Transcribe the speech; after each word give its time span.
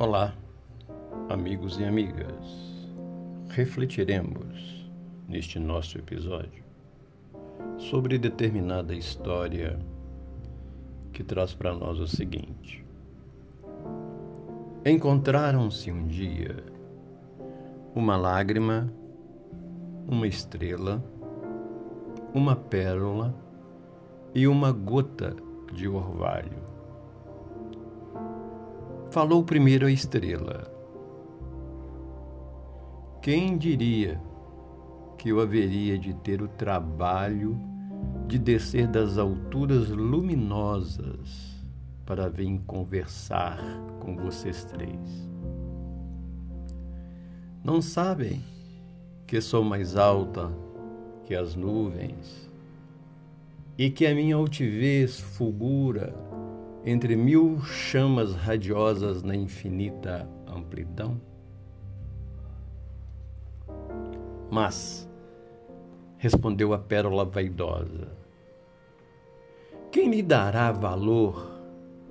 Olá, 0.00 0.32
amigos 1.28 1.80
e 1.80 1.84
amigas. 1.84 2.86
Refletiremos 3.48 4.88
neste 5.26 5.58
nosso 5.58 5.98
episódio 5.98 6.62
sobre 7.78 8.16
determinada 8.16 8.94
história 8.94 9.76
que 11.12 11.24
traz 11.24 11.52
para 11.52 11.74
nós 11.74 11.98
o 11.98 12.06
seguinte: 12.06 12.86
Encontraram-se 14.86 15.90
um 15.90 16.06
dia 16.06 16.62
uma 17.92 18.16
lágrima, 18.16 18.88
uma 20.06 20.28
estrela, 20.28 21.04
uma 22.32 22.54
pérola 22.54 23.34
e 24.32 24.46
uma 24.46 24.70
gota 24.70 25.34
de 25.72 25.88
orvalho 25.88 26.77
Falou 29.10 29.42
primeiro 29.42 29.86
a 29.86 29.90
estrela. 29.90 30.70
Quem 33.22 33.56
diria 33.56 34.20
que 35.16 35.30
eu 35.30 35.40
haveria 35.40 35.98
de 35.98 36.12
ter 36.12 36.42
o 36.42 36.48
trabalho 36.48 37.58
de 38.26 38.38
descer 38.38 38.86
das 38.86 39.16
alturas 39.16 39.88
luminosas 39.88 41.56
para 42.04 42.28
vir 42.28 42.60
conversar 42.66 43.58
com 43.98 44.14
vocês 44.14 44.64
três? 44.64 45.28
Não 47.64 47.80
sabem 47.80 48.44
que 49.26 49.40
sou 49.40 49.64
mais 49.64 49.96
alta 49.96 50.52
que 51.24 51.34
as 51.34 51.54
nuvens 51.54 52.48
e 53.78 53.88
que 53.88 54.06
a 54.06 54.14
minha 54.14 54.36
altivez 54.36 55.18
fulgura 55.18 56.14
entre 56.84 57.16
mil 57.16 57.60
chamas 57.62 58.34
radiosas 58.34 59.22
na 59.22 59.34
infinita 59.34 60.28
amplidão? 60.46 61.20
Mas, 64.50 65.08
respondeu 66.16 66.72
a 66.72 66.78
pérola 66.78 67.24
vaidosa, 67.24 68.08
quem 69.90 70.10
lhe 70.10 70.22
dará 70.22 70.70
valor 70.72 71.60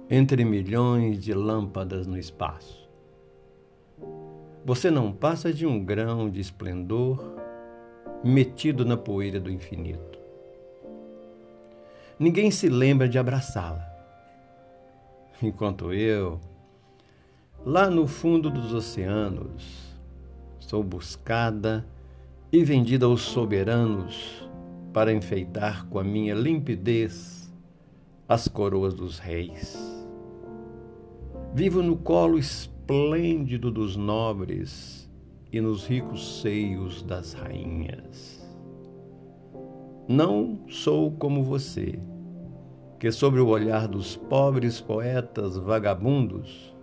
entre 0.10 0.44
milhões 0.44 1.24
de 1.24 1.34
lâmpadas 1.34 2.06
no 2.06 2.18
espaço? 2.18 2.88
Você 4.66 4.92
não 4.92 5.12
passa 5.12 5.54
de 5.54 5.66
um 5.66 5.84
grão 5.84 6.30
de 6.30 6.40
esplendor 6.42 7.36
metido 8.24 8.84
na 8.84 8.98
poeira 8.98 9.40
do 9.40 9.50
infinito. 9.50 10.20
Ninguém 12.20 12.52
se 12.52 12.68
lembra 12.68 13.08
de 13.08 13.18
abraçá-la 13.18 13.97
enquanto 15.42 15.94
eu, 15.94 16.40
lá 17.66 17.90
no 17.90 18.08
fundo 18.08 18.50
dos 18.50 18.74
oceanos, 18.74 19.96
sou 20.60 20.84
buscada 20.84 21.86
e 22.52 22.64
vendida 22.64 23.06
aos 23.06 23.22
soberanos 23.22 24.48
para 24.94 25.14
enfeitar 25.14 25.86
com 25.88 26.00
a 26.00 26.04
minha 26.04 26.34
limpidez 26.34 27.54
as 28.28 28.48
coroas 28.48 28.94
dos 28.94 29.20
reis. 29.20 29.78
Vivo 31.54 31.82
no 31.82 31.96
colo 31.98 32.38
esplêndido 32.38 33.72
dos 33.72 33.96
nobres 33.96 35.10
e 35.52 35.62
nos 35.62 35.86
ricos 35.86 36.42
seios 36.42 37.02
das 37.04 37.34
rainhas. 37.34 38.46
Não 40.08 40.60
sou 40.68 41.12
como 41.12 41.44
você 41.44 42.00
que 43.00 43.12
sobre 43.12 43.40
o 43.40 43.48
olhar 43.48 43.88
dos 43.88 44.16
pobres 44.16 44.82
poetas 44.82 45.56
vagabundos 45.56 46.76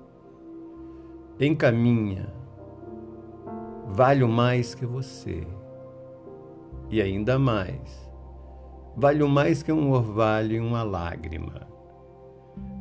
encaminha, 1.40 2.32
valho 3.88 4.28
mais 4.28 4.74
que 4.74 4.86
você, 4.86 5.44
e 6.88 7.02
ainda 7.02 7.38
mais, 7.38 8.10
valho 8.96 9.28
mais 9.28 9.62
que 9.62 9.72
um 9.72 9.90
orvalho 9.90 10.52
e 10.52 10.60
uma 10.60 10.84
lágrima, 10.84 11.66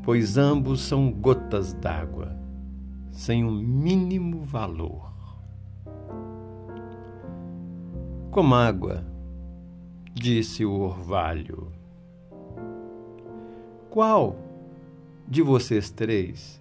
pois 0.03 0.37
ambos 0.37 0.81
são 0.81 1.11
gotas 1.11 1.73
d'água, 1.73 2.37
sem 3.11 3.43
o 3.43 3.47
um 3.47 3.51
mínimo 3.51 4.43
valor. 4.43 5.11
Como 8.29 8.53
água, 8.53 9.03
disse 10.13 10.63
o 10.63 10.79
orvalho 10.81 11.71
qual 13.93 14.35
de 15.27 15.43
vocês 15.43 15.91
três 15.91 16.59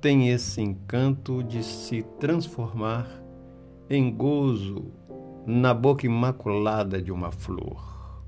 tem 0.00 0.30
esse 0.30 0.60
encanto 0.60 1.40
de 1.44 1.62
se 1.62 2.02
transformar 2.18 3.06
em 3.88 4.12
gozo 4.12 4.90
na 5.46 5.72
boca 5.72 6.06
imaculada 6.06 7.00
de 7.00 7.12
uma 7.12 7.30
flor? 7.30 8.20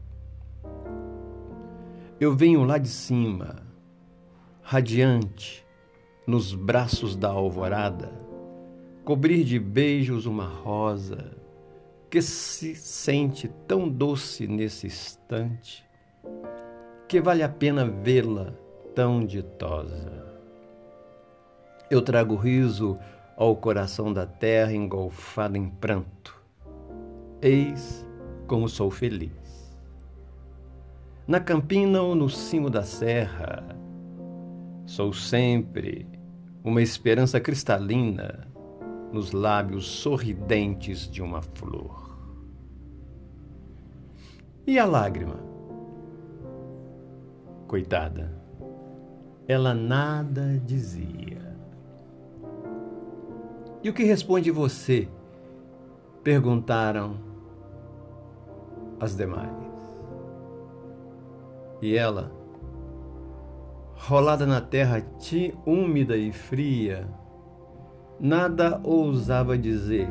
Eu 2.21 2.33
venho 2.37 2.63
lá 2.63 2.79
de 2.79 2.89
cima, 2.89 3.57
radiante, 4.63 5.67
nos 6.25 6.55
braços 6.55 7.17
da 7.17 7.31
alvorada, 7.31 8.13
cobrir 9.05 9.43
de 9.43 9.59
beijos 9.59 10.27
uma 10.27 10.47
rosa 10.47 11.37
que 12.09 12.23
se 12.23 12.77
sente 12.77 13.49
tão 13.67 13.89
doce 13.89 14.47
nesse 14.47 14.87
instante 14.87 15.89
que 17.09 17.23
vale 17.23 17.43
a 17.43 17.49
pena 17.49 17.87
vê-la 17.87 18.53
tão 18.95 19.25
ditosa. 19.25 20.27
Eu 21.91 22.03
trago 22.03 22.37
riso 22.37 22.99
ao 23.35 23.57
coração 23.57 24.13
da 24.13 24.27
terra 24.27 24.75
engolfada 24.75 25.57
em 25.57 25.71
pranto. 25.71 26.39
Eis 27.41 28.07
como 28.47 28.69
sou 28.69 28.91
feliz. 28.91 29.33
Na 31.27 31.41
campina 31.41 32.03
ou 32.03 32.15
no 32.15 32.29
cimo 32.29 32.69
da 32.69 32.83
serra, 32.83 33.65
sou 34.85 35.13
sempre 35.13 36.07
uma 36.63 36.83
esperança 36.83 37.41
cristalina 37.41 38.47
nos 39.13 39.33
lábios 39.33 39.87
sorridentes 39.87 41.11
de 41.11 41.23
uma 41.23 41.41
flor. 41.41 42.19
E 44.67 44.79
a 44.79 44.85
lágrima? 44.85 45.49
Coitada, 47.69 48.33
ela 49.47 49.75
nada 49.75 50.59
dizia. 50.65 51.55
E 53.83 53.91
o 53.91 53.93
que 53.93 54.05
responde 54.05 54.51
você? 54.51 55.07
Perguntaram 56.25 57.17
as 58.99 59.15
demais. 59.15 59.53
E 61.83 61.95
ela, 61.95 62.33
rolada 63.97 64.47
na 64.47 64.63
terra 64.63 65.03
úmida 65.67 66.17
e 66.17 66.33
fria, 66.33 67.07
nada 68.19 68.81
ousava 68.83 69.59
dizer. 69.59 70.09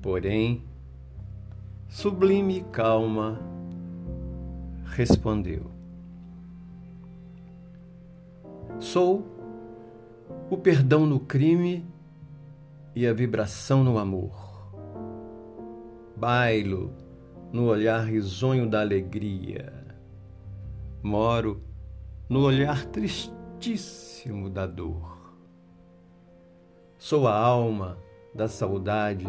Porém, 0.00 0.64
sublime 1.88 2.58
e 2.58 2.62
calma, 2.62 3.50
respondeu: 4.90 5.70
Sou 8.78 9.26
o 10.50 10.56
perdão 10.56 11.06
no 11.06 11.20
crime 11.20 11.86
e 12.94 13.06
a 13.06 13.12
vibração 13.12 13.84
no 13.84 13.98
amor. 13.98 14.50
Bailo 16.16 16.92
no 17.52 17.66
olhar 17.66 18.04
risonho 18.04 18.68
da 18.68 18.80
alegria. 18.80 19.72
Moro 21.02 21.62
no 22.28 22.42
olhar 22.42 22.84
tristíssimo 22.86 24.50
da 24.50 24.66
dor. 24.66 25.34
Sou 26.98 27.26
a 27.26 27.34
alma 27.34 27.96
da 28.34 28.46
saudade 28.48 29.26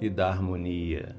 e 0.00 0.08
da 0.08 0.28
harmonia. 0.28 1.14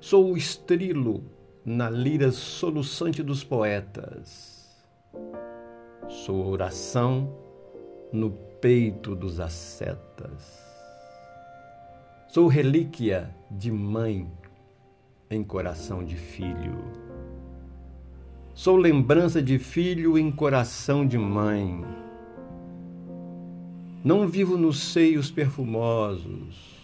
Sou 0.00 0.32
o 0.32 0.36
estrilo 0.36 1.24
na 1.64 1.88
lira 1.88 2.32
soluçante 2.32 3.22
dos 3.22 3.44
poetas. 3.44 4.68
Sou 6.08 6.48
oração 6.48 7.32
no 8.12 8.32
peito 8.60 9.14
dos 9.14 9.38
ascetas. 9.38 10.60
Sou 12.28 12.48
relíquia 12.48 13.34
de 13.50 13.70
mãe 13.70 14.28
em 15.30 15.44
coração 15.44 16.04
de 16.04 16.16
filho. 16.16 16.78
Sou 18.54 18.76
lembrança 18.76 19.40
de 19.40 19.58
filho 19.58 20.18
em 20.18 20.32
coração 20.32 21.06
de 21.06 21.16
mãe. 21.16 21.84
Não 24.02 24.26
vivo 24.26 24.56
nos 24.56 24.80
seios 24.80 25.30
perfumosos, 25.30 26.76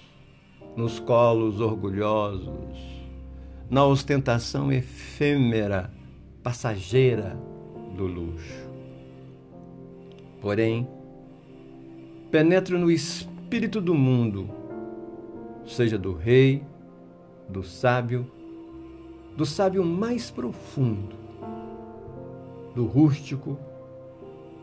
nos 0.77 1.01
colos 1.01 1.61
orgulhosos 1.61 2.98
na 3.71 3.85
ostentação 3.85 4.73
efêmera, 4.73 5.91
passageira 6.43 7.39
do 7.97 8.07
luxo. 8.07 8.69
Porém, 10.41 10.89
penetro 12.31 12.79
no 12.79 12.91
espírito 12.91 13.81
do 13.81 13.95
mundo, 13.95 14.49
seja 15.67 15.99
do 15.99 16.15
rei, 16.15 16.63
do 17.49 17.63
sábio, 17.63 18.31
do 19.37 19.45
sábio 19.45 19.85
mais 19.85 20.31
profundo, 20.31 21.17
do 22.75 22.87
rústico 22.87 23.59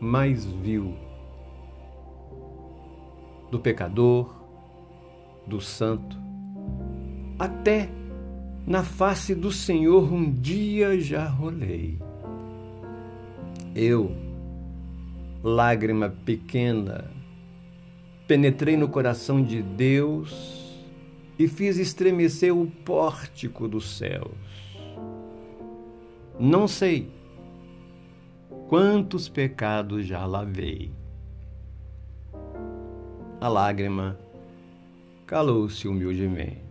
mais 0.00 0.44
vil, 0.44 0.94
do 3.50 3.58
pecador, 3.60 4.34
do 5.46 5.60
santo, 5.60 6.18
até 7.38 7.88
na 8.66 8.82
face 8.82 9.32
do 9.32 9.52
Senhor 9.52 10.12
um 10.12 10.30
dia 10.30 10.98
já 11.00 11.28
rolei. 11.28 11.98
Eu, 13.74 14.10
lágrima 15.42 16.08
pequena, 16.24 17.08
penetrei 18.26 18.76
no 18.76 18.88
coração 18.88 19.40
de 19.40 19.62
Deus 19.62 20.84
e 21.38 21.46
fiz 21.46 21.76
estremecer 21.76 22.52
o 22.52 22.66
pórtico 22.66 23.68
dos 23.68 23.96
céus. 23.96 24.34
Não 26.40 26.66
sei 26.66 27.08
quantos 28.68 29.28
pecados 29.28 30.06
já 30.06 30.26
lavei. 30.26 30.90
A 33.40 33.48
lágrima 33.48 34.18
calou-se 35.24 35.86
humildemente. 35.86 36.65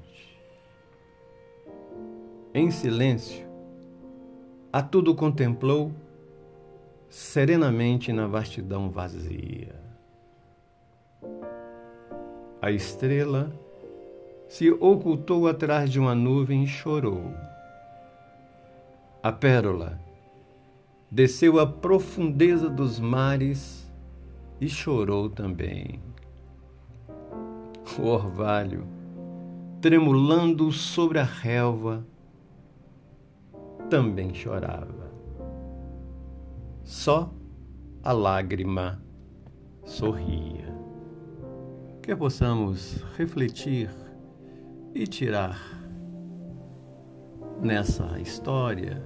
Em 2.58 2.72
silêncio, 2.72 3.46
a 4.72 4.82
tudo 4.82 5.14
contemplou 5.14 5.92
serenamente 7.10 8.14
na 8.14 8.28
vastidão 8.28 8.90
vazia. 8.90 9.76
A 12.62 12.72
estrela 12.72 13.52
se 14.48 14.72
ocultou 14.72 15.50
atrás 15.50 15.90
de 15.90 16.00
uma 16.00 16.16
nuvem 16.16 16.64
e 16.64 16.68
chorou. 16.68 17.34
A 19.22 19.34
pérola 19.34 20.00
desceu 21.12 21.60
à 21.60 21.68
profundeza 21.68 22.70
dos 22.70 23.02
mares 23.02 23.94
e 24.62 24.70
chorou 24.70 25.30
também. 25.30 26.00
O 28.00 28.08
orvalho, 28.08 28.88
tremulando 29.82 30.72
sobre 30.72 31.20
a 31.20 31.24
relva, 31.26 32.06
também 33.90 34.34
chorava. 34.34 35.12
Só 36.84 37.32
a 38.04 38.12
lágrima 38.12 39.02
sorria. 39.84 40.74
Que 42.02 42.16
possamos 42.16 43.04
refletir 43.18 43.90
e 44.94 45.08
tirar 45.08 45.60
nessa 47.62 48.20
história 48.20 49.04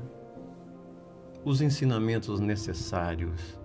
os 1.46 1.62
ensinamentos 1.62 2.40
necessários 2.40 3.58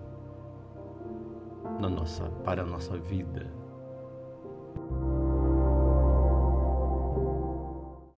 na 1.79 1.89
nossa, 1.89 2.23
para 2.43 2.63
a 2.63 2.65
nossa 2.65 2.97
vida. 2.97 3.64